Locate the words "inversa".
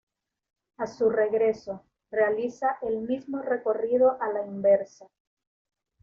4.47-5.05